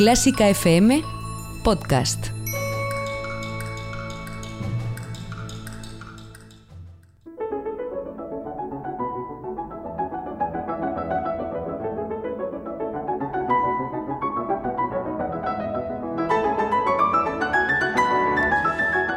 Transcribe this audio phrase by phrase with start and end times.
[0.00, 1.02] Clásica FM
[1.62, 2.39] Podcast.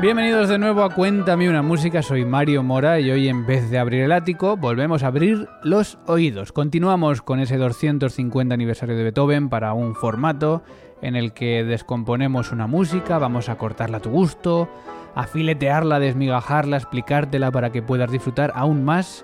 [0.04, 3.80] Bienvenidos de nuevo a Cuéntame una música, soy Mario Mora y hoy en vez de
[3.80, 6.52] abrir el ático volvemos a abrir los oídos.
[6.52, 10.62] Continuamos con ese 250 aniversario de Beethoven para un formato
[11.02, 14.68] en el que descomponemos una música, vamos a cortarla a tu gusto,
[15.16, 19.24] a filetearla, desmigajarla, explicártela para que puedas disfrutar aún más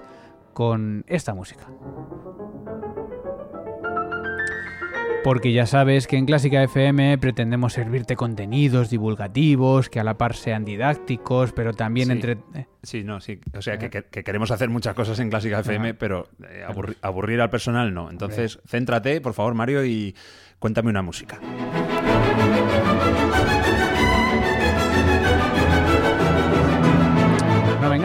[0.53, 1.67] con esta música.
[5.23, 10.33] Porque ya sabes que en Clásica FM pretendemos servirte contenidos divulgativos, que a la par
[10.35, 12.11] sean didácticos, pero también Sí.
[12.13, 12.37] entre...
[12.83, 13.39] Sí, no, sí.
[13.55, 16.95] O sea, que, que- que queremos hacer muchas cosas en Clásica FM, pero eh, aburri-
[17.01, 18.09] aburrir al personal no.
[18.09, 20.15] Entonces, céntrate, por favor, Mario, y
[20.57, 21.37] cuéntame una música.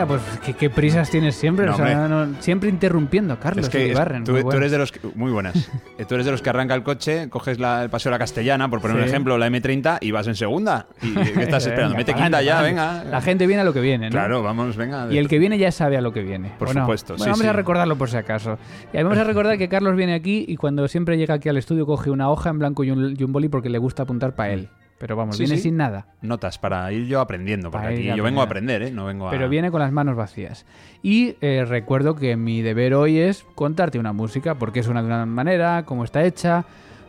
[0.07, 1.67] Pues ¿qué, qué prisas tienes siempre?
[1.67, 2.09] No, O sea, hombre.
[2.09, 3.67] no- no- siempre interrumpiendo, Carlos.
[3.67, 5.55] es que es- Iribarren, tú, eres de los que, muy buenas.
[5.97, 8.19] Eh, tú eres de los que arranca el coche, coges la- el paseo de la
[8.19, 10.87] Castellana, por poner un ejemplo, la M30 y vas en segunda.
[11.03, 11.95] ¿Y qué estás esperando?
[11.97, 13.05] Venga, Mete quinta ya, venga.
[13.05, 14.13] La gente viene a lo que viene, ¿no?
[14.13, 15.07] Claro, vamos, venga.
[15.13, 16.51] Y el que viene ya sabe a lo que viene.
[16.59, 17.47] Por supuesto, Bueno, sí, vamos sí.
[17.47, 18.59] a recordarlo por si acaso.
[18.93, 21.87] Y vamos a recordar que Carlos viene aquí y cuando siempre llega aquí al estudio
[21.87, 24.53] coge una hoja en blanco y un, y un boli porque le gusta apuntar para
[24.53, 24.69] él.
[24.99, 25.65] Pero vamos, Sí, viene sí.
[25.65, 26.07] sin nada.
[26.23, 28.91] Notas para ir yo aprendiendo, porque Para aquí yo vengo a aprender, ¿eh?
[28.91, 29.31] No vengo a...
[29.31, 30.65] Pero viene con las manos vacías.
[31.03, 35.09] Y eh, recuerdo que mi deber hoy es contarte una música, por qué suena de
[35.09, 36.65] una manera, cómo está hecha,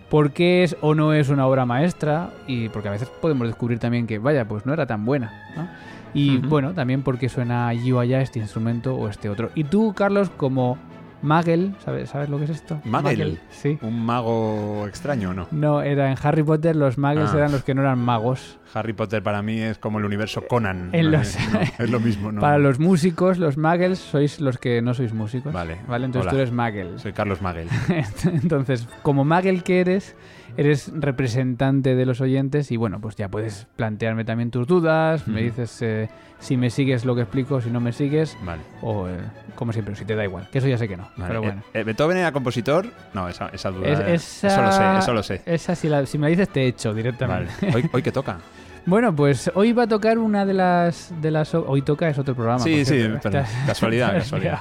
[0.09, 3.79] por qué es o no es una obra maestra, y porque a veces podemos descubrir
[3.79, 5.31] también que, vaya, pues no era tan buena.
[5.55, 5.67] ¿no?
[6.13, 9.51] Y bueno, también por qué suena allí o allá este instrumento o este otro.
[9.53, 10.77] Y tú, Carlos, como
[11.25, 12.79] Magel, ¿sabes, ¿sabes lo que es esto?
[12.85, 13.39] Magel.
[13.49, 13.77] Sí.
[13.81, 15.47] ¿Un mago extraño o no?
[15.51, 17.37] No, era en Harry Potter los Magels Ah.
[17.37, 18.57] eran los que no eran magos.
[18.73, 20.89] Harry Potter para mí es como el universo Conan.
[20.93, 22.41] En No, los- no, es lo mismo, ¿no?
[22.41, 25.51] Para los músicos, los Magels, sois los que no sois músicos.
[25.53, 25.77] Vale.
[25.87, 26.31] Vale, entonces Hola.
[26.31, 26.99] tú eres Magel.
[26.99, 27.67] Soy Carlos Magel.
[28.25, 30.15] Entonces, como Magel que eres,
[30.57, 35.41] eres representante de los oyentes y bueno, pues ya puedes plantearme también tus dudas, me
[35.41, 38.61] dices eh, si me sigues lo que explico, si no me sigues, Vale.
[38.81, 39.17] o eh,
[39.55, 41.27] como siempre, si te da igual, que eso ya sé que no, vale.
[41.27, 41.61] pero bueno.
[41.73, 42.87] Eh, eh, ¿Beethoven era compositor?
[43.13, 43.87] No, esa, esa duda.
[43.87, 45.41] Es- eh, esa, Eso lo sé, eso lo sé.
[45.45, 47.01] Esa, si, la- si me la dices, te echo Vale.
[47.03, 47.53] directamente.
[47.73, 48.37] ¿Hoy, hoy qué toca?
[48.87, 51.11] Bueno, pues hoy va a tocar una de las...
[51.19, 52.59] De las hoy toca es otro programa.
[52.59, 54.59] Sí, sí, pero casualidad, casualidad.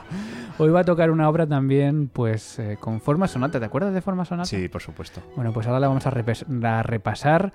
[0.59, 3.59] Hoy va a tocar una obra también, pues, eh, con forma sonata.
[3.59, 4.47] ¿Te acuerdas de forma sonata?
[4.49, 5.21] Sí, por supuesto.
[5.35, 7.53] Bueno, pues ahora la vamos a, repes- a repasar.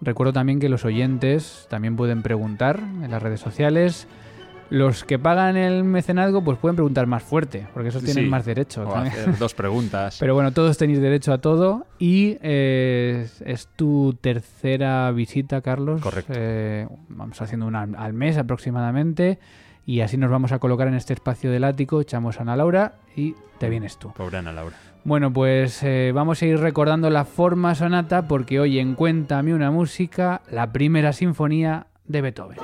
[0.00, 4.08] Recuerdo también que los oyentes también pueden preguntar en las redes sociales.
[4.70, 8.30] Los que pagan el mecenazgo, pues pueden preguntar más fuerte, porque esos tienen Sí.
[8.30, 8.88] más derecho.
[8.88, 10.16] O hacer dos preguntas.
[10.20, 11.86] Pero bueno, todos tenéis derecho a todo.
[11.98, 16.00] Y eh, es, es tu tercera visita, Carlos.
[16.00, 16.32] Correcto.
[16.34, 19.38] Eh, vamos haciendo una al mes aproximadamente.
[19.84, 22.00] Y así nos vamos a colocar en este espacio del ático.
[22.00, 24.12] Echamos a Ana Laura y te vienes tú.
[24.12, 24.76] Pobre Ana Laura.
[25.04, 29.72] Bueno, pues eh, vamos a ir recordando la forma sonata porque hoy en Cuéntame una
[29.72, 32.58] música, la primera sinfonía de Beethoven.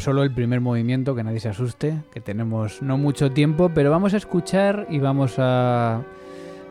[0.00, 4.14] Solo el primer movimiento, que nadie se asuste, que tenemos no mucho tiempo, pero vamos
[4.14, 6.02] a escuchar y vamos a...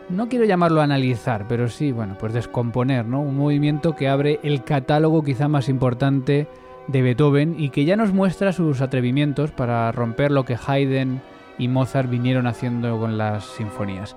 [0.10, 3.22] No quiero llamarlo analizar, pero sí, bueno, pues descomponer, ¿no?
[3.22, 6.48] Un movimiento que abre el catálogo quizá más importante
[6.88, 11.22] de Beethoven y que ya nos muestra sus atrevimientos para romper lo que Haydn
[11.60, 14.16] y Mozart vinieron haciendo con las sinfonías.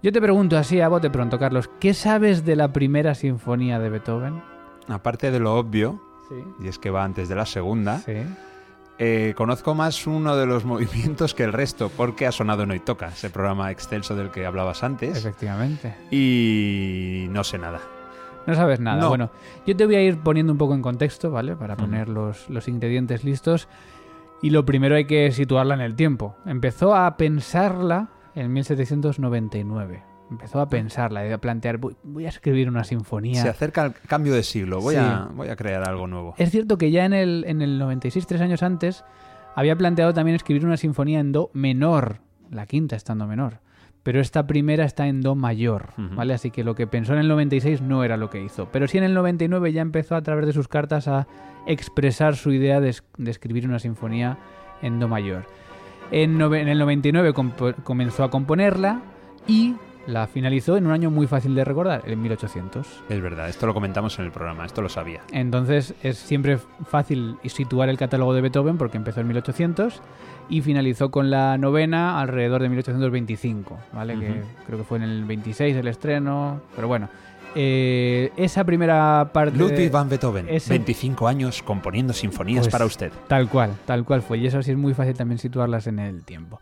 [0.00, 3.88] Yo te pregunto así a bote pronto, Carlos, ¿qué sabes de la primera sinfonía de
[3.90, 4.40] Beethoven?
[4.88, 6.36] Aparte de lo obvio, Sí.
[6.64, 8.12] y es que va antes de la segunda, Sí.
[8.98, 12.80] Eh, conozco más uno de los movimientos que el resto, porque ha sonado en Hoy
[12.80, 15.94] Toca, ese programa extenso del que hablabas antes, Efectivamente.
[16.10, 17.80] y no sé nada.
[18.46, 19.00] No sabes nada.
[19.00, 19.08] No.
[19.08, 19.30] Bueno,
[19.66, 21.54] yo te voy a ir poniendo un poco en contexto, ¿vale?
[21.54, 21.82] Para Ujú.
[21.84, 23.68] poner los, los ingredientes listos.
[24.42, 26.34] Y lo primero hay que situarla en el tiempo.
[26.44, 30.02] Empezó a pensarla en 1799.
[30.32, 33.42] Empezó a pensarla, a plantear, voy, voy a escribir una sinfonía.
[33.42, 35.00] Se acerca el cambio de siglo, voy, Sí.
[35.00, 36.34] a, voy a crear algo nuevo.
[36.38, 39.04] Es cierto que ya en el, en el 96, tres años antes,
[39.54, 42.18] había planteado también escribir una sinfonía en Do menor,
[42.50, 43.58] la quinta está en Do menor,
[44.02, 45.90] pero esta primera está en Do mayor.
[45.98, 46.32] ¿vale?
[46.34, 48.96] Así que lo que pensó en el 96 no era lo que hizo, pero sí
[48.98, 51.26] en el 99 ya empezó a través de sus cartas a
[51.66, 54.38] expresar su idea de, es- de escribir una sinfonía
[54.80, 55.44] en Do mayor.
[56.10, 59.00] En, en el 99 compo- comenzó a componerla
[59.46, 59.76] y
[60.06, 62.86] la finalizó en un año muy fácil de recordar, en 1800.
[63.08, 65.20] Es verdad, esto lo comentamos en el programa, esto lo sabía.
[65.32, 70.00] Entonces es siempre fácil situar el catálogo de Beethoven porque empezó en 1800
[70.48, 74.18] y finalizó con la novena alrededor de 1825, ¿vale?
[74.18, 74.40] Que Ujú.
[74.66, 77.08] creo que fue en el 26 el estreno, pero bueno.
[77.54, 79.58] Eh, esa primera parte...
[79.58, 83.12] Ludwig van Beethoven, ese- 25 años componiendo sinfonías Pues, para usted.
[83.28, 84.38] Tal cual, tal cual fue.
[84.38, 86.60] Y eso sí es muy fácil también situarlas en el tiempo.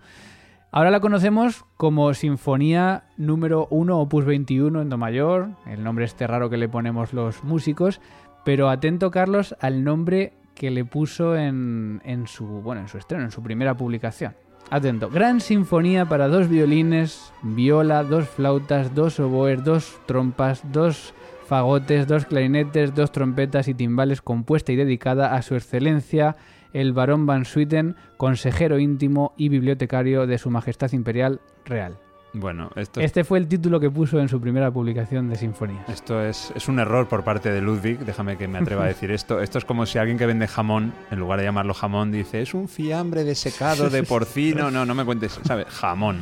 [0.73, 6.29] Ahora la conocemos como Sinfonía número 1, opus 21 en Do mayor, el nombre este
[6.29, 8.01] raro que le ponemos los músicos,
[8.45, 13.25] pero atento Carlos al nombre que le puso en, en su, bueno, en su estreno,
[13.25, 14.37] en su primera publicación.
[14.71, 21.15] Atento, gran sinfonía para dos violines, viola, dos flautas, dos oboes, dos trompas, dos
[21.49, 26.37] fagotes, dos clarinetes, dos trompetas y timbales compuesta y dedicada a su excelencia
[26.73, 31.97] el barón Van Swieten, consejero íntimo y bibliotecario de su Majestad Imperial Real.
[32.33, 35.89] Bueno, esto, Este fue el título que puso en su primera publicación de sinfonías.
[35.89, 39.11] esto es, es un error por parte de Ludwig, déjame que me atreva a decir
[39.11, 39.41] esto.
[39.41, 42.55] Esto es como si alguien que vende jamón, en lugar de llamarlo jamón, dice, es
[42.55, 44.71] un fiambre de secado de porcino.
[44.71, 45.67] No, no me cuentes, ¿sabes?
[45.67, 46.21] Jamón.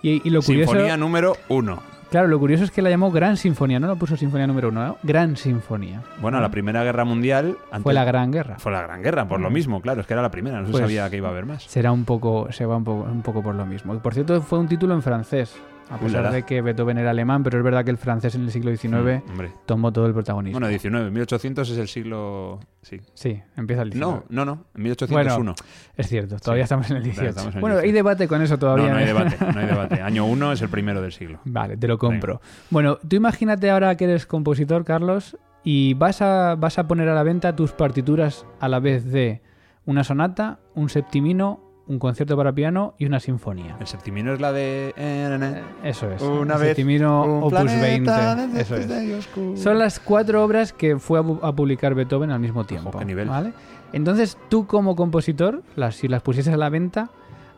[0.00, 1.82] Y, y lo curioso, Sinfonía número uno.
[2.10, 4.86] Claro, lo curioso es que la llamó Gran Sinfonía, no la puso Sinfonía número uno,
[4.86, 4.96] ¿no?
[5.02, 6.02] Gran Sinfonía.
[6.20, 7.56] Bueno, la Primera Guerra Mundial...
[7.70, 8.58] antes- Fue la Gran Guerra.
[8.58, 10.72] Fue la Gran Guerra, por lo mismo, claro, es que era la primera, no se
[10.72, 11.62] Pues- sabía que iba a haber más.
[11.64, 13.98] Será un poco, se va un poco, un poco por lo mismo.
[13.98, 15.56] Por cierto, fue un título en francés,
[15.90, 16.30] a pesar Ulala.
[16.32, 19.22] de que Beethoven era alemán, pero es verdad que el francés en el siglo XIX
[19.26, 20.54] Mm, tomó todo el protagonismo.
[20.58, 22.60] Bueno, 19, 1800 es el siglo...
[22.82, 23.00] Sí.
[23.14, 24.22] Sí, empieza el 19.
[24.28, 25.54] No, no, no, en 1801.
[25.96, 27.28] Es cierto, todavía Sí, estamos en el todavía 18.
[27.30, 27.96] estamos en el bueno, hay 18.
[27.96, 28.86] debate con eso todavía.
[28.86, 29.06] no, no hay ¿eh?
[29.06, 30.02] debate, no hay debate.
[30.02, 31.40] Año 1 es el primero del siglo.
[31.44, 32.40] Vale, te lo compro.
[32.70, 37.14] Bueno, tú imagínate ahora que eres compositor, Carlos, y vas a, vas a poner a
[37.14, 39.42] la venta tus partituras a la vez de
[39.84, 43.76] una sonata, un septimino, un concierto para piano y una sinfonía.
[43.80, 44.94] El septimino es la de...
[44.96, 46.20] Eh, Eso es.
[46.22, 48.60] Una el vez septimino un opus planeta 20.
[48.60, 49.58] Eso es.
[49.58, 52.96] Son las cuatro obras que fue a, pu- a publicar Beethoven al mismo tiempo.
[52.98, 53.28] qué nivel.
[53.28, 53.52] ¿vale?
[53.92, 57.08] Entonces, tú como compositor, las, si las pusieses a la venta,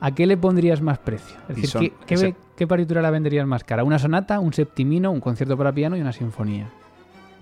[0.00, 1.36] ¿a qué le pondrías más precio?
[1.48, 3.82] Es decir, son- ¿qué, qué, ese- qué partitura la venderías más cara?
[3.82, 6.68] ¿Una sonata, un septimino, un concierto para piano y una sinfonía?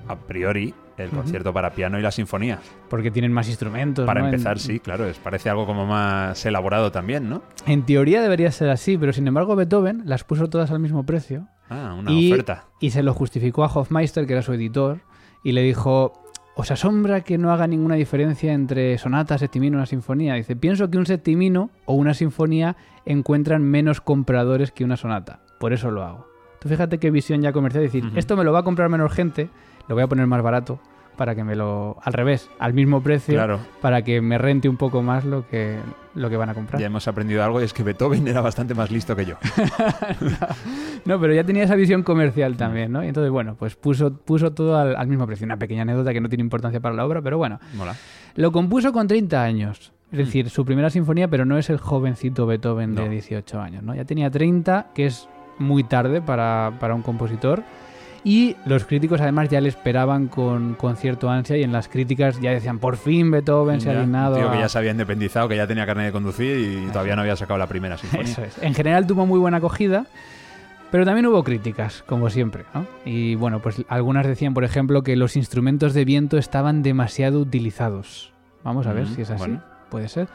[0.08, 0.73] A priori,
[1.04, 2.58] el concierto para piano y la sinfonía.
[2.88, 4.06] Porque tienen más instrumentos.
[4.06, 4.28] Para ¿no?
[4.28, 7.42] En- empezar, sí, claro, es, parece algo como más elaborado también, ¿no?
[7.66, 11.48] En teoría debería ser así, pero sin embargo Beethoven las puso todas al mismo precio
[11.70, 12.64] Ah, una y, oferta.
[12.80, 15.00] y se lo justificó a Hofmeister, que era su editor,
[15.44, 16.22] y le dijo,
[16.56, 20.34] ¿os asombra que no haga ninguna diferencia entre sonata, septimino y una sinfonía?
[20.34, 25.72] Dice, pienso que un septimino o una sinfonía encuentran menos compradores que una sonata, por
[25.72, 26.26] eso lo hago.
[26.60, 29.48] Tú fíjate qué visión ya comercial, decir, esto me lo va a comprar menos gente,
[29.88, 30.79] lo voy a poner más barato
[31.17, 31.96] para que me lo...
[32.05, 35.76] al revés, al mismo precio, Claro, para que me rente un poco más lo que,
[36.14, 36.81] lo que van a comprar.
[36.81, 39.35] ya hemos aprendido algo y es que Beethoven era bastante más listo que yo.
[41.05, 43.02] No, pero ya tenía esa visión comercial también, ¿no?
[43.02, 45.44] Y entonces, bueno, pues puso, puso todo al, al mismo precio.
[45.46, 47.58] Una pequeña anécdota que no tiene importancia para la obra, pero bueno.
[47.75, 47.94] Mola.
[48.35, 49.93] Lo compuso con 30 años.
[50.11, 50.23] Es Mm.
[50.25, 53.11] decir, su primera sinfonía, pero no es el jovencito Beethoven de No.
[53.11, 53.94] 18 años, ¿no?
[53.94, 57.62] Ya tenía 30, que es muy tarde para, para un compositor.
[58.28, 62.38] Y los críticos además ya le esperaban con, con cierto ansia y en las críticas
[62.40, 65.48] ya decían, por fin Beethoven se ha dignado tío que a- ya se había independizado,
[65.48, 68.25] que ya tenía carne de conducir y todavía no había sacado la primera sinfonía.
[68.30, 68.62] Eso es.
[68.62, 70.04] En general tuvo muy buena acogida,
[70.90, 72.64] pero también hubo críticas, como siempre.
[72.75, 72.85] ¿no?
[73.06, 78.32] Y bueno, pues algunas decían, por ejemplo, que los instrumentos de viento estaban demasiado utilizados.
[78.62, 79.38] Vamos a ver Mm, si es así.
[79.38, 79.62] bueno.
[79.90, 80.28] Puede ser.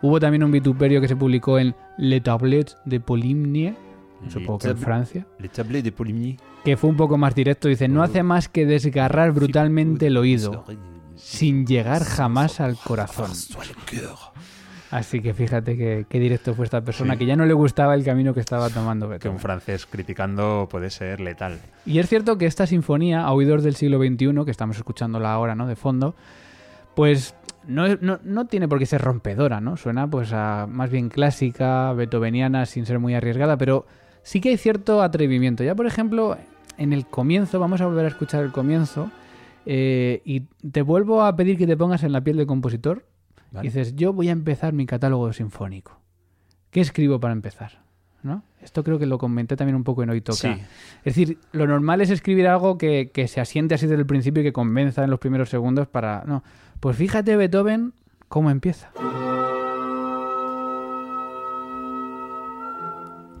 [0.00, 3.74] Hubo también un vituperio que se publicó en Le Tablet de Poligny,
[4.28, 6.36] supongo que en Francia, Le Tablet de Poligny.
[6.64, 7.68] Que fue un poco más directo.
[7.68, 10.64] Dice, no hace más que desgarrar brutalmente el oído,
[11.16, 13.30] sin llegar jamás al corazón.
[14.90, 17.20] Así que fíjate que, qué directo fue esta persona, Sí.
[17.20, 19.36] que ya no le gustaba el camino que estaba tomando Que Beethoven.
[19.36, 21.60] un francés criticando puede ser letal.
[21.86, 25.54] Y es cierto que esta sinfonía, a oídos del siglo XXI, que estamos escuchándola ahora,
[25.54, 25.66] ¿no?
[25.66, 26.14] De fondo,
[26.94, 27.34] pues
[27.66, 29.78] no, no, no tiene por qué ser rompedora, ¿no?
[29.78, 33.86] Suena pues a más bien clásica, beethoveniana, sin ser muy arriesgada, pero
[34.22, 35.64] sí que hay cierto atrevimiento.
[35.64, 36.36] Ya, por ejemplo,
[36.78, 39.10] en el comienzo, vamos a volver a escuchar el comienzo,
[39.66, 43.06] eh, y te vuelvo a pedir que te pongas en la piel del compositor.
[43.50, 43.66] ¿vale?
[43.66, 45.98] Y dices, yo voy a empezar mi catálogo sinfónico.
[46.70, 47.82] ¿Qué escribo para empezar?
[48.22, 48.44] ¿No?
[48.62, 50.36] Esto creo que lo comenté también un poco en Hoy Toca.
[50.36, 50.62] Sí,
[51.04, 54.42] Es decir, lo normal es escribir algo que, que se asiente así desde el principio
[54.42, 56.22] y que convenza en los primeros segundos para...
[56.26, 56.44] No,
[56.78, 57.94] pues fíjate Beethoven
[58.28, 58.90] cómo empieza.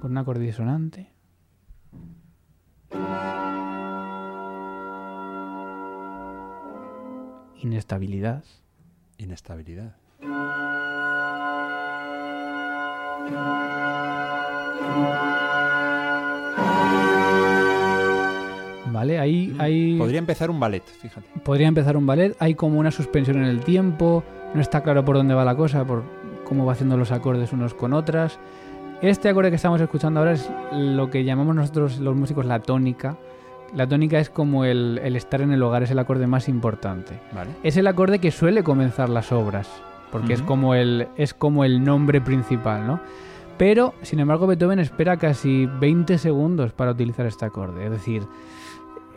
[0.00, 1.11] Con un acorde disonante.
[7.60, 8.44] Inestabilidad.
[9.18, 9.94] inestabilidad.
[18.86, 19.18] ¿Vale?
[19.18, 21.26] Ahí, ahí Podría empezar un ballet, fíjate.
[21.44, 22.36] podría empezar un ballet.
[22.40, 24.22] Hay como una suspensión en el tiempo.
[24.54, 26.02] No está claro por dónde va la cosa, por
[26.44, 28.38] cómo va haciendo los acordes unos con otras.
[29.02, 33.16] Este acorde que estamos escuchando ahora es lo que llamamos nosotros los músicos la tónica.
[33.74, 37.18] La tónica es como el, el estar en el hogar, es el acorde más importante.
[37.34, 37.50] Vale.
[37.64, 39.68] Es el acorde que suele comenzar las obras,
[40.12, 43.00] porque es, como el, es como el nombre principal, ¿no?
[43.58, 47.86] Pero, sin embargo, Beethoven espera casi 20 segundos para utilizar este acorde.
[47.86, 48.22] Es decir,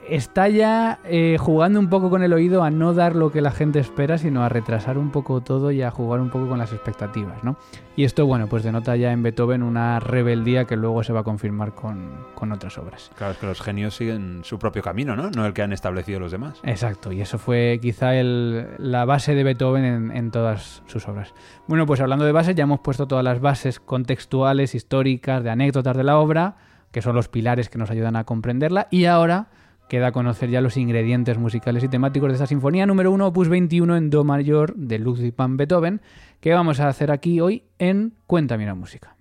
[0.10, 3.52] está ya eh, jugando un poco con el oído a no dar lo que la
[3.52, 6.72] gente espera, sino a retrasar un poco todo y a jugar un poco con las
[6.74, 7.56] expectativas, ¿no?
[7.96, 11.24] Y esto, bueno, pues denota ya en Beethoven una rebeldía que luego se va a
[11.24, 13.10] confirmar con, con otras obras.
[13.18, 15.30] Claro, es que los genios siguen su propio camino, ¿no?
[15.32, 16.60] No el que han establecido los demás.
[16.64, 21.34] Exacto, y eso fue quizá el- la base de Beethoven en, en todas sus obras.
[21.68, 25.96] Bueno, pues hablando de bases, ya hemos puesto todas las bases contextuales, históricas, de anécdotas
[25.96, 26.58] de la obra,
[26.92, 29.48] que son los pilares que nos ayudan a comprenderla, y ahora
[29.90, 33.98] queda conocer ya los ingredientes musicales y temáticos de esta sinfonía número 1, opus 21
[33.98, 36.02] en Do mayor de Ludwig van Beethoven,
[36.40, 39.16] que vamos a hacer aquí hoy en Cuéntame una música.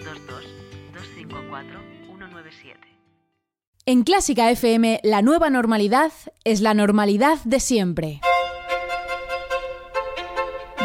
[3.86, 6.10] En Clásica FM, la nueva normalidad
[6.44, 8.22] es la normalidad de siempre.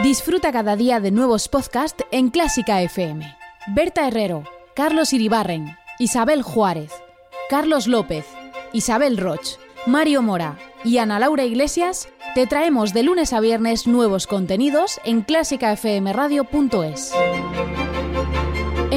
[0.04, 3.26] Disfruta cada día de nuevos podcasts en Clásica FM.
[3.68, 4.44] Berta Herrero,
[4.76, 6.92] Carlos Iribarren, Isabel Juárez,
[7.50, 8.26] Carlos López,
[8.74, 14.28] Isabel Roch, Mario Mora y Ana Laura Iglesias te traemos de lunes a viernes nuevos
[14.28, 17.14] contenidos en clásicafmradio.es.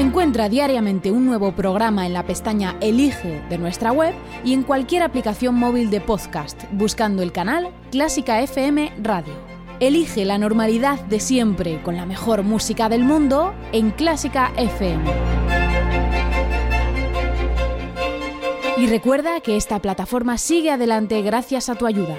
[0.03, 5.01] Encuentra diariamente un nuevo programa en la pestaña Elige de nuestra web y en cualquier
[5.01, 9.33] aplicación móvil de podcast buscando el canal Clásica FM Radio.
[9.79, 15.05] Elige la normalidad de siempre con la mejor música del mundo en Clásica FM.
[18.75, 22.17] Y recuerda que esta plataforma sigue adelante gracias a tu ayuda.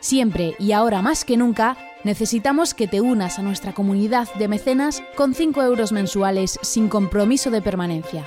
[0.00, 1.76] Siempre y ahora más que nunca,
[2.06, 7.50] necesitamos que te unas a nuestra comunidad de mecenas con 5 euros mensuales sin compromiso
[7.50, 8.24] de permanencia.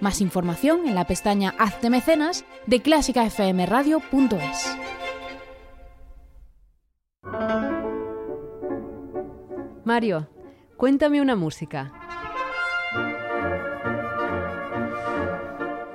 [0.00, 4.76] Más información en la pestaña Hazte mecenas de clásicafmradio.es.
[9.84, 10.28] Mario,
[10.76, 11.92] cuéntame una música.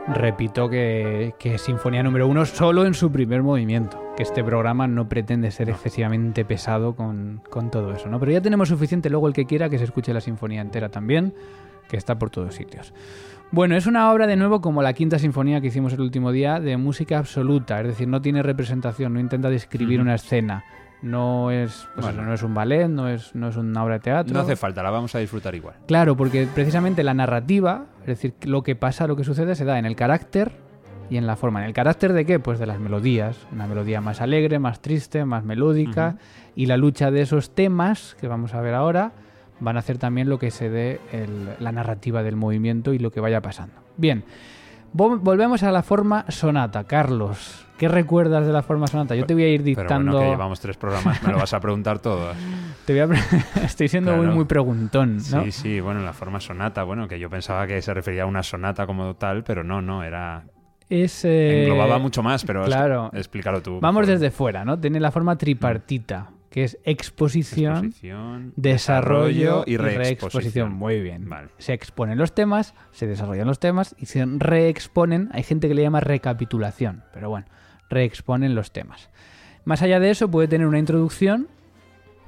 [0.08, 4.88] Repito que, que es Sinfonía número uno solo en su primer movimiento, que este programa
[4.88, 8.20] no pretende ser excesivamente pesado con, con todo eso, ¿no?
[8.20, 11.36] Pero ya tenemos suficiente, luego el que quiera que se escuche la sinfonía entera también,
[11.88, 12.96] que está por todos sitios.
[13.52, 16.60] Bueno, es una obra de nuevo como la quinta sinfonía que hicimos el último día,
[16.60, 20.64] de música absoluta, es decir, no tiene representación, no intenta describir una escena,
[21.04, 22.22] no es, pues Bueno.
[22.22, 24.34] eso, no es un ballet, no es, no es una obra de teatro.
[24.34, 25.76] No hace falta, la vamos a disfrutar igual.
[25.88, 29.78] Claro, porque precisamente la narrativa, es decir, lo que pasa, lo que sucede, se da
[29.78, 30.66] en el carácter
[31.10, 31.62] y en la forma.
[31.62, 32.40] ¿En el carácter de qué?
[32.40, 33.38] Pues de las melodías.
[33.52, 36.16] Una melodía más alegre, más triste, más melódica.
[36.56, 39.12] Y la lucha de esos temas, que vamos a ver ahora,
[39.60, 43.12] van a hacer también lo que se dé el- la narrativa del movimiento y lo
[43.12, 43.76] que vaya pasando.
[43.98, 44.24] Bien,
[44.94, 46.86] Vo- volvemos a la forma sonata.
[46.86, 49.16] Carlos, ¿qué recuerdas de la forma sonata?
[49.16, 50.12] Yo te voy a ir Pero dictando...
[50.14, 52.32] bueno, que llevamos tres programas, me lo vas a preguntar todo.
[52.86, 53.20] te voy a pre-
[53.66, 55.44] Estoy siendo muy, muy preguntón, ¿no?
[55.44, 58.44] Sí, sí, bueno, la forma sonata, bueno, que yo pensaba que se refería a una
[58.44, 60.46] sonata como tal, pero no, no, era...
[60.90, 63.10] Es, eh, Englobaba mucho más, pero es- claro.
[63.14, 63.80] explícalo tú.
[63.82, 64.20] Vamos mejor.
[64.20, 64.80] desde fuera, ¿no?
[64.80, 69.98] Tiene la forma tripartita, que es exposición, Exposición, desarrollo y reexposición.
[70.00, 70.74] reexposición.
[70.74, 71.28] Muy bien.
[71.28, 71.50] Vale.
[71.58, 75.30] Se exponen los temas, se desarrollan los temas y se reexponen.
[75.34, 77.48] Hay gente que le llama recapitulación, pero bueno,
[77.90, 79.10] reexponen los temas.
[79.66, 81.48] Más allá de eso, puede tener una introducción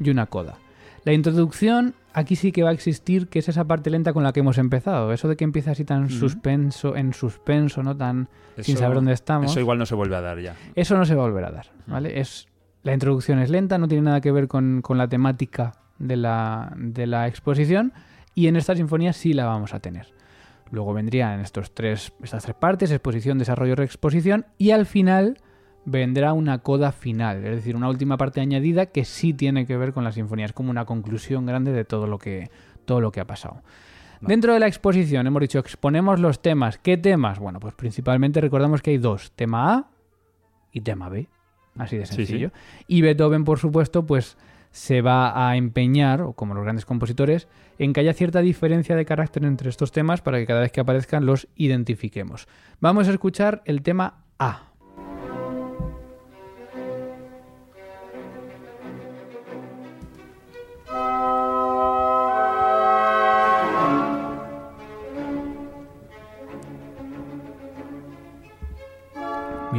[0.02, 0.58] y una coda.
[1.04, 4.34] La introducción aquí sí que va a existir, que es esa parte lenta con la
[4.34, 5.12] que hemos empezado.
[5.14, 7.96] Eso de que empieza así tan suspenso, en suspenso, ¿no?
[7.96, 8.30] Tan
[8.60, 9.52] sin saber dónde estamos.
[9.52, 10.56] Eso igual no se vuelve a dar ya.
[10.76, 12.20] Eso no se va a volver a dar, ¿vale?
[12.20, 12.48] Es,
[12.84, 16.74] la introducción es lenta, no tiene nada que ver con, con la temática de la,
[16.76, 17.94] de la exposición
[18.36, 20.08] y en esta sinfonía sí la vamos a tener.
[20.72, 25.40] Luego vendrían estos tres, estas tres partes, exposición, desarrollo, reexposición y al final
[25.86, 29.94] vendrá una coda final, es decir, una última parte añadida que sí tiene que ver
[29.94, 32.50] con la sinfonía, es como una conclusión grande de todo lo que,
[32.86, 33.62] todo lo que ha pasado.
[34.22, 36.78] Dentro de la exposición hemos dicho exponemos los temas.
[36.78, 37.40] ¿Qué temas?
[37.40, 39.88] Bueno, pues principalmente recordamos que hay dos, tema A
[40.74, 41.30] y tema B.
[41.78, 42.18] Así de Sí, sí.
[42.26, 42.52] sencillo.
[42.88, 44.38] Y Beethoven, por supuesto, pues
[44.72, 49.06] se va a empeñar, o como los grandes compositores, en que haya cierta diferencia de
[49.06, 52.48] carácter entre estos temas para que cada vez que aparezcan los identifiquemos.
[52.82, 54.69] Vamos a escuchar el tema A.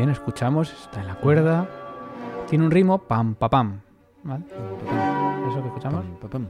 [0.00, 1.69] Bien, escuchamos, está en la cuerda.
[2.49, 3.80] Tiene un ritmo pam, pa, pam.
[4.23, 4.47] ¿Vale?
[4.47, 6.07] ¿Eso que escuchamos?
[6.23, 6.47] Pam, pam,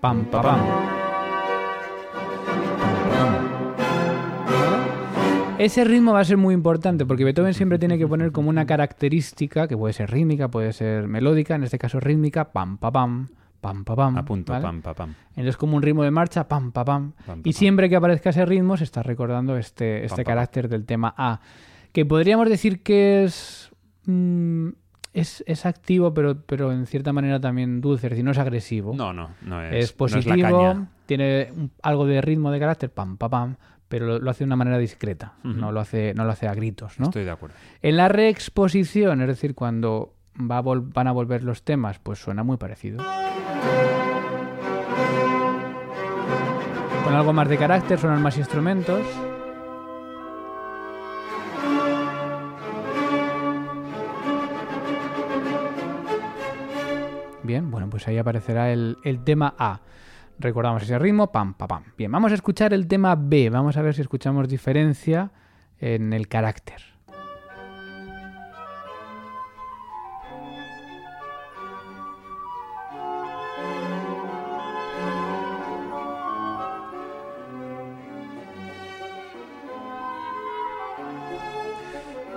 [0.00, 0.60] Pam, pa, pam.
[5.58, 8.66] Ese ritmo va a ser muy importante porque Beethoven siempre tiene que poner como una
[8.66, 13.30] característica que puede ser rítmica, puede ser melódica, en este caso rítmica, pam, pa, pam,
[13.60, 14.16] pam, pa, pam.
[14.16, 14.62] A punto, ¿vale?
[14.62, 15.12] pam, pa, pam.
[15.30, 17.14] Entonces como un ritmo de marcha, pam, pa, pam.
[17.26, 17.58] Pam, pa, Y pam.
[17.58, 20.24] siempre que aparezca ese ritmo se está recordando este, este Pam, pam.
[20.24, 21.40] carácter del tema A.
[21.96, 23.70] Que podríamos decir que es,
[24.04, 24.68] mm,
[25.14, 28.92] es, es activo, pero, pero en cierta manera también dulce, es decir, no es agresivo.
[28.94, 30.88] No, no, no es, es no es positivo, la caña.
[31.06, 33.56] tiene un- algo de ritmo de carácter, pam, pam, pam,
[33.88, 36.52] pero lo, lo hace de una manera discreta, no, lo hace, no lo hace a
[36.52, 37.00] gritos.
[37.00, 37.06] ¿no?
[37.06, 37.56] Estoy de acuerdo.
[37.80, 42.42] En la reexposición, es decir, cuando va a van a volver los temas, pues suena
[42.42, 43.02] muy parecido.
[47.04, 49.00] Con algo más de carácter, suenan más instrumentos.
[57.46, 59.80] Bien, bueno, pues ahí aparecerá el, el tema A.
[60.38, 61.84] Recordamos ese ritmo, pam, pam, pam.
[61.96, 63.48] Bien, vamos a escuchar el tema B.
[63.50, 65.30] Vamos a ver si escuchamos diferencia
[65.80, 66.95] en el carácter.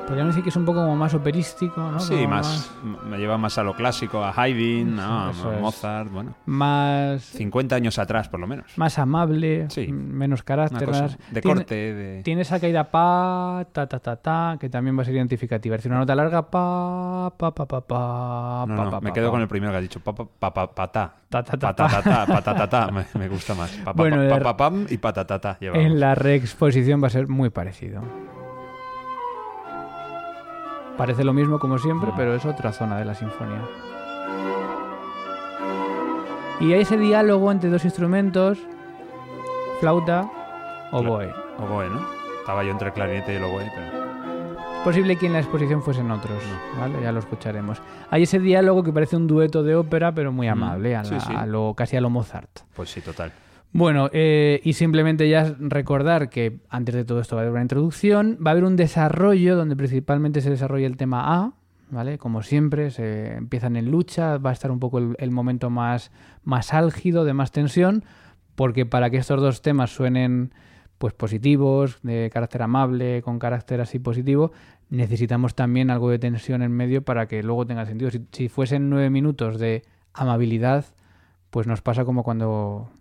[0.10, 2.00] Podríamos decir que es un poco como más operístico, ¿no?
[2.00, 2.72] Sí, Como más,
[3.06, 5.28] me lleva más a lo clásico, a Haydn, ¿no?
[5.28, 5.62] A es.
[5.62, 8.66] Mozart, bueno, Más, 50 años atrás por lo menos.
[8.76, 9.88] más amable, Sí.
[9.92, 10.90] menos carácter.
[10.90, 12.24] más- de tiene- corte, de...
[12.24, 15.76] Tiene esa caída pa, ta, ta, ta, ta, que también va a ser identificativa.
[15.76, 19.10] Es decir, una nota larga, pa, pa, pa, pa, pa, No, pa, no, pa, me
[19.10, 19.32] pa, quedo pa.
[19.32, 21.14] con el primero que has dicho, pa, pa, pa, pa, patá.
[21.30, 22.02] Ta, ta, ta, Pa, ta, ta.
[22.02, 22.92] ta, ta, pa, ta, ta.
[22.92, 23.70] Me, me gusta más.
[23.86, 25.58] Pa, pa, Bueno, pa, pa, pa, pam y pa, ta, ta, ta.
[25.60, 25.86] Llevamos.
[25.86, 28.02] En la reexposición va a ser muy parecido.
[31.00, 32.16] Parece lo mismo como siempre, Mm.
[32.18, 33.62] pero es otra zona de la sinfonía.
[36.60, 38.60] Y hay ese diálogo entre dos instrumentos,
[39.80, 40.30] flauta,
[40.92, 41.34] oboe.
[41.58, 42.02] Oboe, ¿no?
[42.42, 44.00] Estaba yo entre el clarinete y el oboe, pero...
[44.80, 46.38] Es posible que en la exposición fuesen otros,
[46.80, 47.02] ¿vale?
[47.02, 47.82] Ya lo escucharemos.
[48.12, 51.14] Hay ese diálogo que parece un dueto de ópera, pero muy Mm, amable, a, sí,
[51.14, 51.34] la- sí.
[51.34, 52.50] a lo, casi a lo Mozart.
[52.76, 53.32] Pues sí, total.
[53.72, 57.62] Bueno, eh, y simplemente ya recordar que antes de todo esto va a haber una
[57.62, 61.54] introducción, va a haber un desarrollo donde principalmente se desarrolla el tema A,
[61.92, 62.18] ¿vale?
[62.18, 66.12] Como siempre, se empiezan en lucha, va a estar un poco el, momento más,
[66.44, 68.04] más álgido, de más tensión,
[68.56, 70.52] porque para que estos dos temas suenen
[70.98, 74.52] pues positivos, de carácter amable, con carácter así positivo,
[74.90, 78.12] necesitamos también algo de tensión en medio para que luego tenga sentido.
[78.32, 80.86] Si fuesen nueve minutos de amabilidad,
[81.52, 82.92] pues nos pasa como cuando,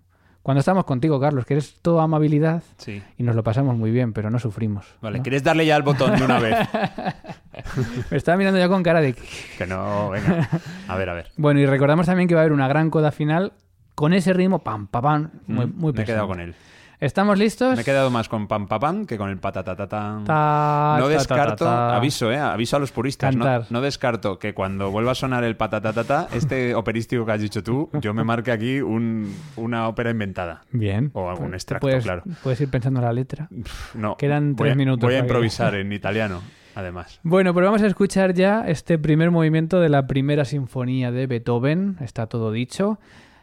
[0.48, 3.02] cuando estamos contigo, Carlos, que eres toda amabilidad Sí.
[3.18, 4.87] y nos lo pasamos muy bien, pero no sufrimos.
[5.02, 5.22] Vale, ¿no?
[5.22, 6.56] ¿quieres darle ya al botón de una vez?
[8.11, 9.12] Me estaba mirando ya con cara de...
[9.12, 10.48] que no, venga.
[10.88, 11.26] A ver, a ver.
[11.37, 13.52] Bueno, y recordamos también que va a haber una gran coda final
[13.94, 16.28] con ese ritmo, pam, pam, pam, muy, Mm, muy Me he quedado pesado.
[16.28, 16.54] con él.
[17.00, 17.76] ¿Estamos listos?
[17.76, 20.24] Me he quedado más con pam pam pam que con el patatatatán.
[20.24, 23.37] Ta, No ta, descarto, ta, aviso, eh, aviso a los puristas.
[23.37, 27.88] No, descarto que cuando vuelva a sonar el patatatata, este operístico que has dicho tú,
[28.00, 30.62] yo me marque aquí un- una ópera inventada.
[30.72, 31.11] Bien.
[31.14, 32.22] O algún Pues extracto, puedes, claro.
[32.42, 33.48] Puedes ir pensando la letra.
[33.94, 36.42] No, Quedan voy tres a- minutos Voy a improvisar en italiano,
[36.74, 37.20] además.
[37.22, 41.96] Bueno, pues vamos a escuchar ya este primer movimiento de la primera sinfonía de Beethoven.
[42.00, 42.98] Está todo dicho.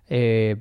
[0.07, 0.57] Eh,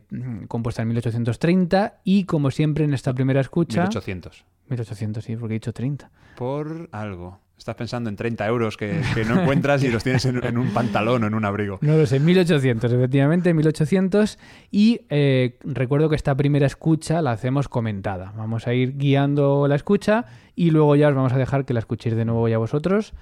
[0.48, 4.44] compuesta en 1830 y como siempre en esta primera escucha 1800.
[4.68, 7.40] 1800 sí porque he dicho 30 Por algo.
[7.56, 10.70] Estás pensando en 30 euros que, que no encuentras y los tienes en, en un
[10.70, 11.78] pantalón o en un abrigo.
[11.82, 14.38] no lo sé 1800 efectivamente 1800
[14.70, 19.76] y eh, recuerdo que esta primera escucha la hacemos comentada vamos a ir guiando la
[19.76, 20.24] escucha
[20.56, 23.14] y luego ya os vamos a dejar que la escuchéis de nuevo ya vosotros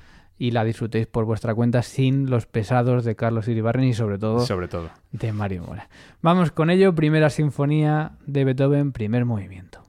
[0.42, 4.40] y la disfrutéis por vuestra cuenta sin los pesados de Carlos Iribarren y sobre todo
[4.40, 4.90] Sobre todo.
[5.12, 5.88] de Mario Mora.
[6.20, 9.84] Vamos con ello, primera sinfonía de Beethoven, primer movimiento.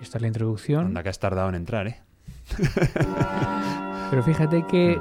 [0.00, 2.00] Esta es la introducción, Anda que has tardado en entrar, ¿eh?
[4.10, 4.98] pero fíjate que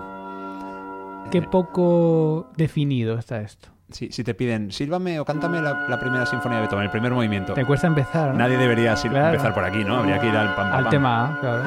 [1.31, 3.69] qué poco definido está esto.
[3.89, 7.13] Sí, si te piden, sílvame o cántame la, la primera sinfonía de Beethoven, el primer
[7.13, 7.53] movimiento.
[7.53, 8.37] Te cuesta empezar ¿no?
[8.37, 9.27] Nadie debería Claro.
[9.27, 9.97] empezar por aquí, ¿no?
[9.97, 10.91] Habría que ir al pam, pam, al pam.
[10.91, 11.63] tema claro.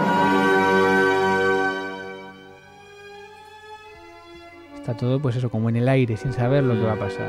[4.77, 7.29] Está todo, pues eso, como en el aire, sin saber lo que va a pasar.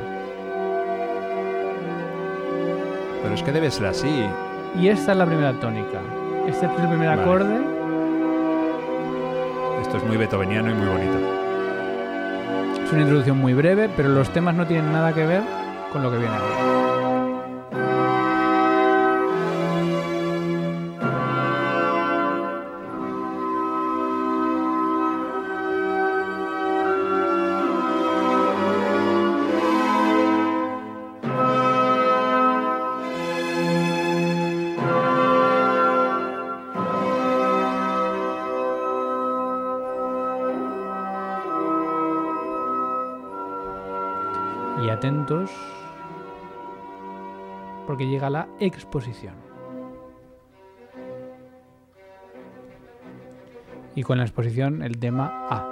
[3.24, 4.26] Pero es que debe ser así.
[4.80, 6.00] Y esta es la primera tónica.
[6.48, 7.22] Este es el primer Vale.
[7.22, 7.60] acorde.
[9.82, 11.41] Esto es muy beethoveniano y muy bonito.
[12.92, 15.44] Es una introducción muy breve, pero los temas no tienen nada que ver
[15.94, 16.81] con lo que viene ahora.
[44.82, 45.52] Y atentos,
[47.86, 49.36] porque llega la exposición.
[53.94, 55.68] Y con la exposición el tema A.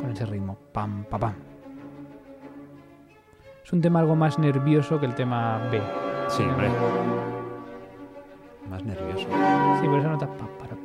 [0.00, 1.34] Con ese ritmo, pam, pam, pam.
[3.64, 5.82] Es un tema algo más nervioso que el tema B.
[6.28, 6.68] Sí, hombre.
[8.70, 9.26] Más nervioso.
[9.80, 10.26] Sí, por esa nota.
[10.28, 10.76] pa, para,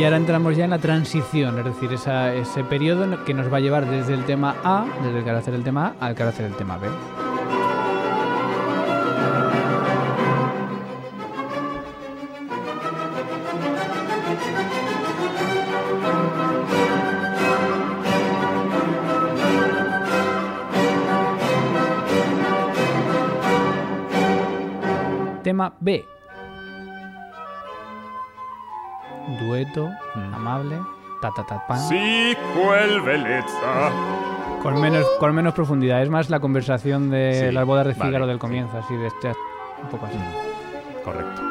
[0.00, 3.60] Y ahora entramos ya en la transición, es decir, ese periodo que nos va a
[3.60, 6.78] llevar desde el tema A, desde el carácter del tema A, al carácter del tema
[6.78, 6.88] B.
[25.42, 26.19] Tema B.
[30.14, 30.34] Mm.
[30.34, 30.80] amable,
[31.20, 31.78] ta ta ta pan.
[31.78, 32.36] Sí,
[33.04, 33.90] belleza.
[34.62, 36.02] Con menos, con menos profundidad.
[36.02, 38.40] Es más la conversación de Sí, las bodas de vale, Fígaro del sí.
[38.40, 39.28] comienzo, así de este,
[39.82, 40.18] un poco así.
[41.04, 41.42] Correcto.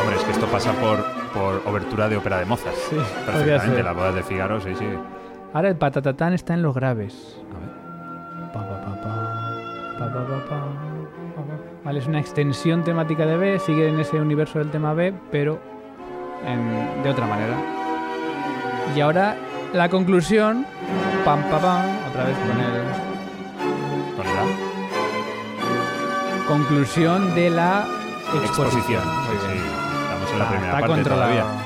[0.00, 2.74] Hombre, es que esto pasa por, por obertura de ópera de Mozart.
[2.90, 2.96] Sí,
[3.26, 4.86] Perfectamente, las bodas de Figaro, sí, sí.
[5.54, 7.38] Ahora el patatatán está en los graves.
[7.54, 8.52] A ver.
[8.52, 10.64] Pa, pa, pa,
[11.84, 15.60] vale, es una extensión temática de B, sigue en ese universo del tema B, pero
[17.04, 17.56] de otra manera.
[18.96, 19.36] Y ahora
[19.72, 20.66] la conclusión.
[21.24, 21.86] Pam, pam, pam.
[22.10, 22.82] Otra vez con el.
[24.16, 24.32] Con el
[26.48, 27.86] Conclusión de la
[28.34, 28.44] exposición.
[28.44, 29.02] exposición.
[29.02, 29.58] Sí, sí.
[30.02, 31.32] Estamos en la ah, primera está parte controlado.
[31.32, 31.63] todavía.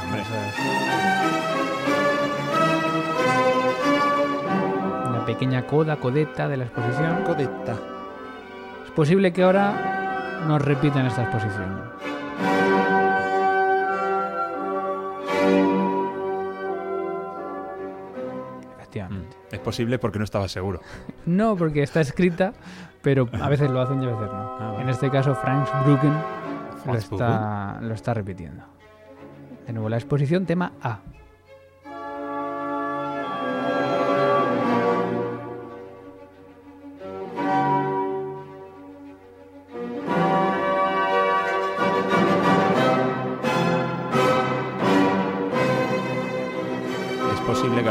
[5.39, 7.23] Pequeña coda, codeta de la exposición.
[7.23, 7.77] Codetta.
[8.85, 11.81] Es posible que ahora nos repitan esta exposición.
[18.79, 19.37] Efectivamente.
[19.37, 19.55] Mm.
[19.55, 20.81] Es posible porque no estaba seguro.
[21.25, 22.55] No, porque está escrita,
[23.01, 24.57] pero a veces lo hacen y a veces no.
[24.59, 24.83] Ah, vale.
[24.83, 28.65] En este caso, Franz Bruggen lo Franz está, lo está repitiendo.
[29.69, 30.99] De nuevo, la exposición tema A.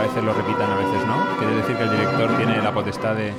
[0.07, 1.15] veces lo repitan, a veces no.
[1.39, 3.33] Quiere decir que el director tiene la potestad de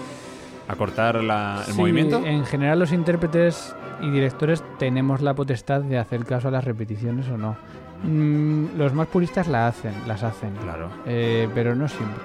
[0.68, 2.18] acortar la- el Sí, movimiento.
[2.24, 7.28] En general, los intérpretes y directores tenemos la potestad de hacer caso a las repeticiones
[7.28, 7.57] o no.
[8.04, 10.88] Mm, los más puristas la hacen, las hacen, Claro.
[11.07, 12.22] eh, pero no siempre.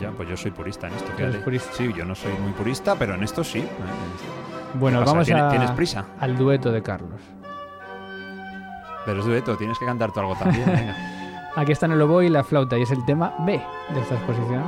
[0.00, 1.06] Ya, pues yo soy purista en esto.
[1.12, 1.38] Eres fíjate.
[1.44, 1.70] purista.
[1.74, 3.62] Sí, yo no soy muy purista, pero en esto sí.
[4.74, 6.04] Bueno, vamos ¿Tienes, a- tienes prisa?
[6.20, 7.20] al dueto de Carlos.
[9.04, 10.64] Pero es dueto, tienes que cantar tú algo también.
[10.66, 10.96] venga.
[11.56, 13.62] Aquí están el oboe y la flauta y es el tema B
[13.92, 14.62] de esta exposición.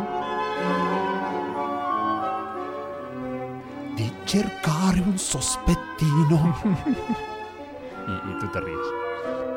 [3.96, 6.54] di cercare un sospettino.
[8.06, 8.78] y, y tú te ríes.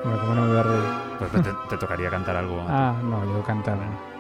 [0.04, 0.84] Bueno, ¿cómo no me voy a reír?
[1.20, 2.64] Pues te, te tocaría cantar algo.
[2.70, 3.78] Ah, no, yo cantar.
[3.78, 4.19] Y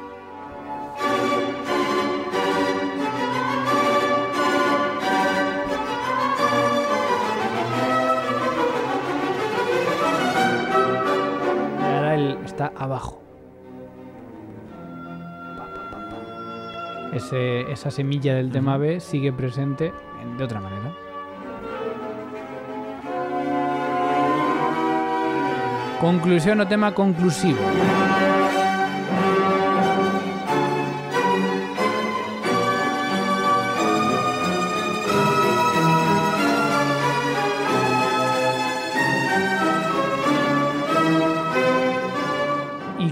[17.13, 19.91] Ese- esa semilla del tema B sigue presente
[20.21, 20.93] en- de otra manera.
[25.99, 27.59] Conclusión o tema conclusivo.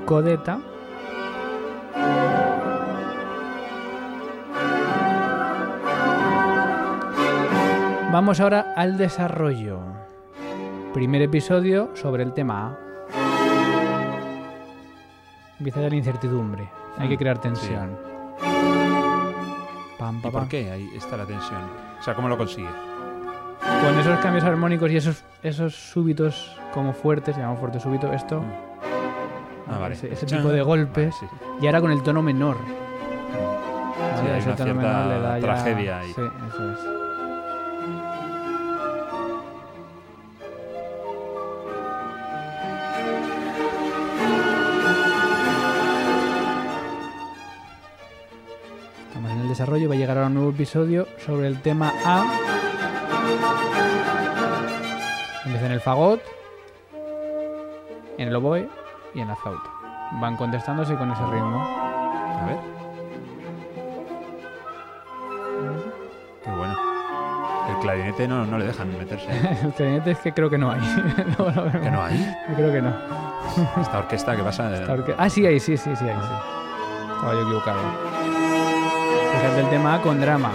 [0.07, 0.59] codeta.
[8.17, 9.77] Vamos ahora al desarrollo.
[10.91, 12.77] Primer episodio sobre el tema A.
[15.59, 16.67] Empieza ya la incertidumbre.
[16.97, 17.41] Hay que Mm, crear sí.
[17.43, 17.95] tensión.
[19.99, 21.61] Pam, ¿Y por qué ahí está la tensión?
[21.99, 22.67] O sea, ¿cómo lo consigue?
[23.85, 28.41] Con esos cambios armónicos y esos, esos súbitos como fuertes, llamamos fuerte súbito, esto.
[29.67, 29.93] Ah, vale.
[29.93, 31.13] Ese, tipo de golpes.
[31.13, 31.45] Vale, sí, sí.
[31.61, 32.57] Y ahora con el tono menor.
[32.65, 36.13] Sí, Vale, ese una tono cierta menor le da ya- tragedia ahí.
[36.13, 36.96] Sí, eso es.
[49.67, 52.25] Desarrollo, va a llegar ahora un nuevo episodio sobre el tema A.
[55.45, 56.21] Empieza en el fagot,
[58.17, 58.69] en el oboe
[59.13, 59.69] y en la flauta.
[60.21, 61.61] Van contestándose con ese ritmo.
[61.61, 62.57] A ver.
[66.45, 66.75] Qué bueno.
[67.69, 69.27] El clarinete no, no le dejan meterse.
[69.63, 70.79] El clarinete es que creo que no hay.
[71.81, 72.35] ¿Que no hay?
[72.51, 72.93] Yo creo que no.
[73.81, 74.69] Esta orquesta que pasa.
[74.87, 77.13] Orque- Ah, sí, hay, sí, sí, sí, hay, sí.
[77.15, 78.16] Estaba yo equivocado.
[79.57, 80.51] El tema A con drama.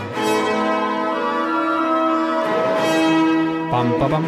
[3.70, 4.24] Pam, pam, pam.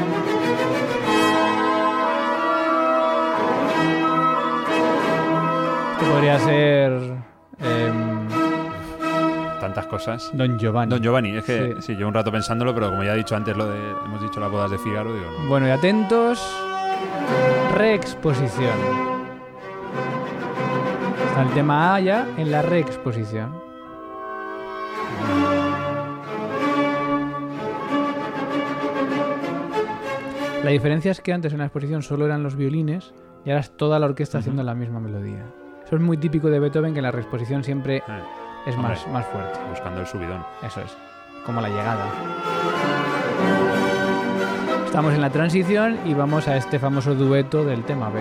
[5.93, 6.93] Esto podría ser
[7.61, 8.29] em,
[9.61, 10.31] Tantas cosas.
[10.35, 10.90] Don Giovanni.
[10.90, 11.83] Don Giovanni, es que Sí.
[11.83, 11.95] sí.
[11.95, 14.51] llevo un rato pensándolo, pero como ya he dicho antes, lo de, hemos dicho las
[14.51, 15.49] bodas de Figaro, digo, no.
[15.49, 16.38] Bueno, y atentos.
[17.75, 18.75] Reexposición.
[21.29, 23.63] Está el tema A ya en la reexposición.
[30.64, 33.12] La diferencia es que antes en la exposición solo eran los violines
[33.44, 35.44] y ahora es toda la orquesta haciendo la misma melodía.
[35.85, 38.03] Eso es muy típico de Beethoven, que en la reexposición siempre Eh,
[38.66, 38.92] es Hombre.
[38.94, 39.59] más, más fuerte.
[39.68, 40.42] buscando el subidón.
[40.62, 40.96] Eso es,
[41.44, 42.07] como la llegada.
[44.87, 48.20] Estamos en la transición y vamos a este famoso dueto del tema B.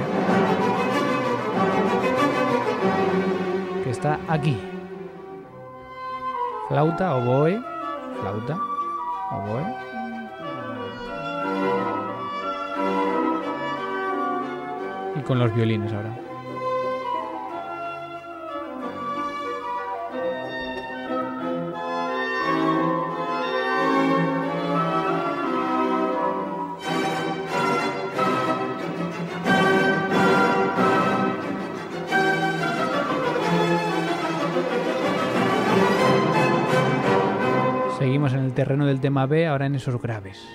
[3.86, 4.60] Que está aquí.
[6.68, 7.62] Flauta, oboe,
[8.20, 8.58] flauta,
[9.32, 9.93] oboe.
[15.24, 16.18] Con los violines ahora.
[37.98, 40.46] Seguimos en el terreno del tema B, ahora en esos graves.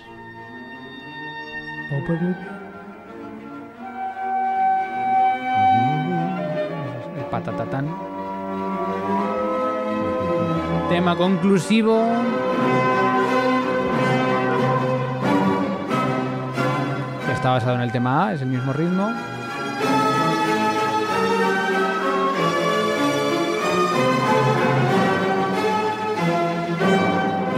[11.17, 12.05] Conclusivo.
[17.27, 19.11] Que está basado en el tema A, es el mismo ritmo.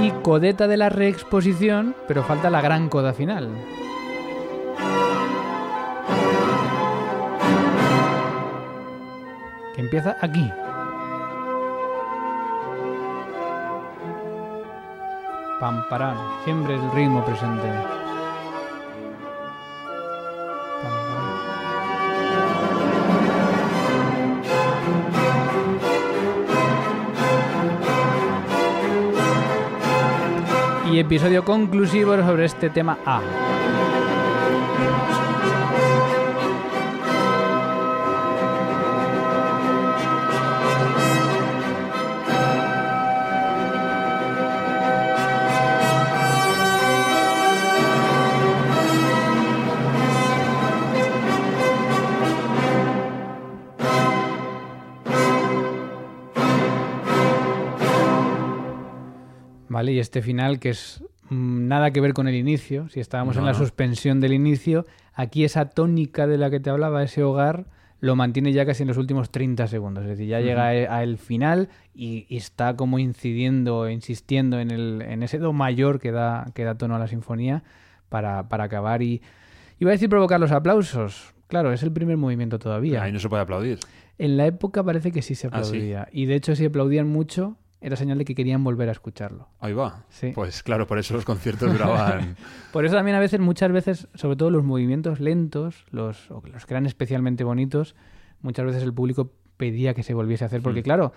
[0.02, 3.50] y codeta de la reexposición, pero falta la gran coda final.
[9.74, 10.50] Que empieza aquí.
[15.60, 16.16] Pam, parán.
[16.42, 17.68] Siempre el ritmo presente.
[30.90, 33.20] Y episodio conclusivo sobre este tema A.
[59.80, 59.92] ¿Vale?
[59.92, 63.40] Y este final que es mm, nada que ver con el inicio, si estábamos No,
[63.42, 63.58] en la no.
[63.58, 67.64] suspensión del inicio, aquí esa tónica de la que te hablaba, ese hogar,
[68.00, 70.04] lo mantiene ya casi en los últimos 30 segundos.
[70.04, 75.22] Es decir, ya llega al final y, y está como incidiendo, insistiendo en, el, en
[75.22, 77.62] ese do mayor que da, que da tono a la sinfonía
[78.10, 79.22] para, para acabar y...
[79.78, 81.32] Iba a decir provocar los aplausos.
[81.46, 83.02] Claro, es el primer movimiento todavía.
[83.02, 83.78] Ahí no se puede aplaudir.
[84.18, 85.68] En la época parece que sí se Ah, sí.
[85.70, 86.08] aplaudía.
[86.12, 89.48] Y de hecho, si aplaudían mucho, era señal de que querían volver a escucharlo.
[89.60, 90.04] Ahí va.
[90.10, 90.32] Sí.
[90.34, 92.36] Pues claro, por eso los conciertos duraban.
[92.72, 96.74] Por eso también a veces, muchas veces, sobre todo los movimientos lentos, los, los que
[96.74, 97.96] eran especialmente bonitos,
[98.42, 100.84] muchas veces el público pedía que se volviese a hacer, porque Mm.
[100.84, 101.12] claro,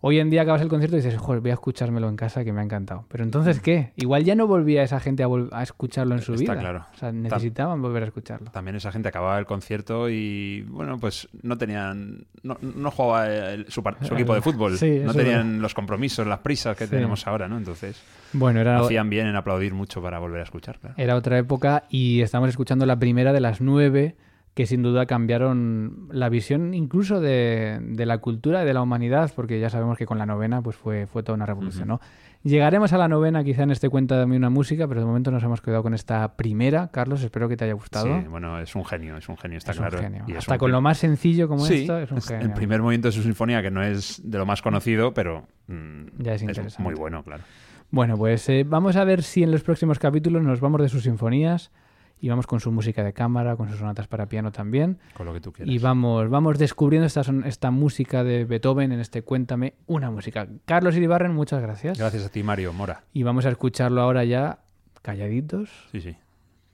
[0.00, 2.52] hoy en día acabas el concierto y dices, joder, voy a escuchármelo en casa que
[2.52, 3.04] me ha encantado.
[3.08, 3.92] Pero entonces, ¿qué?
[3.96, 6.60] Igual ya no volvía esa gente a, a escucharlo en su Está vida.
[6.60, 6.86] claro.
[6.94, 8.50] O sea, necesitaban volver a escucharlo.
[8.50, 12.26] También esa gente acababa el concierto y, bueno, pues no tenían.
[12.42, 13.80] No, no jugaba el- su,
[14.12, 14.76] equipo de fútbol.
[14.78, 16.90] Sí, no tenían los compromisos, las prisas que Sí.
[16.90, 17.58] tenemos ahora, ¿no?
[17.58, 18.00] Entonces,
[18.32, 20.94] Bueno, era, hacían bien en aplaudir mucho para volver a escuchar, claro.
[20.98, 24.14] era otra época y estamos escuchando la primera de las nueve
[24.58, 29.30] que sin duda cambiaron la visión incluso de, de la cultura y de la humanidad,
[29.36, 32.00] porque ya sabemos que con la novena pues fue, fue toda una revolución, ¿no?
[32.42, 35.44] Llegaremos a la novena quizá en este cuenta de una música, pero de momento nos
[35.44, 36.88] hemos quedado con esta primera.
[36.88, 38.06] Carlos, espero que te haya gustado.
[38.20, 40.02] Sí, bueno, es un genio, es un genio, está Es un claro.
[40.02, 40.24] genio.
[40.26, 42.46] Y es Hasta un con lo más sencillo como Sí, esto, es un genio.
[42.46, 46.02] el primer movimiento de su sinfonía, que no es de lo más conocido, pero mm,
[46.18, 46.82] Ya es interesante.
[46.82, 47.44] muy bueno, claro.
[47.92, 51.04] Bueno, pues eh, vamos a ver si en los próximos capítulos nos vamos de sus
[51.04, 51.70] sinfonías
[52.20, 54.98] y vamos con su música de cámara, con sus sonatas para piano también.
[55.14, 55.72] Con lo que tú quieras.
[55.74, 60.48] Y vamos, vamos descubriendo esta, esta música de Beethoven en este Cuéntame una música.
[60.64, 61.98] Carlos Iribarren, muchas gracias.
[61.98, 63.04] Gracias a ti, Mario Mora.
[63.12, 64.58] Y vamos a escucharlo ahora ya
[65.02, 66.16] calladitos, Sí, sí.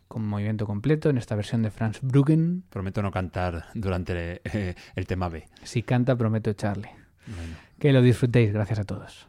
[0.09, 2.65] con movimiento completo, en esta versión de Franz Bruggen.
[2.71, 5.47] Prometo no cantar durante eh, el tema B.
[5.63, 6.91] Si canta, prometo echarle.
[7.27, 7.55] Bueno.
[7.79, 8.53] Que lo disfrutéis.
[8.53, 9.29] Gracias a todos.